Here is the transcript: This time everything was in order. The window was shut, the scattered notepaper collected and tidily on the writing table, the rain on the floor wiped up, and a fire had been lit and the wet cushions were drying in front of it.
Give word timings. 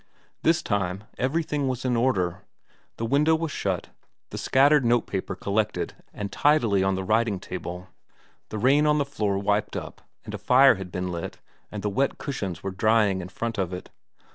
This 0.41 0.63
time 0.63 1.03
everything 1.19 1.67
was 1.67 1.85
in 1.85 1.95
order. 1.95 2.41
The 2.97 3.05
window 3.05 3.35
was 3.35 3.51
shut, 3.51 3.89
the 4.31 4.37
scattered 4.39 4.83
notepaper 4.83 5.35
collected 5.35 5.93
and 6.11 6.31
tidily 6.31 6.81
on 6.83 6.95
the 6.95 7.03
writing 7.03 7.39
table, 7.39 7.87
the 8.49 8.57
rain 8.57 8.87
on 8.87 8.97
the 8.97 9.05
floor 9.05 9.37
wiped 9.37 9.77
up, 9.77 10.01
and 10.25 10.33
a 10.33 10.39
fire 10.39 10.73
had 10.73 10.91
been 10.91 11.11
lit 11.11 11.37
and 11.71 11.83
the 11.83 11.87
wet 11.91 12.17
cushions 12.17 12.63
were 12.63 12.71
drying 12.71 13.21
in 13.21 13.29
front 13.29 13.59
of 13.59 13.71
it. 13.73 13.91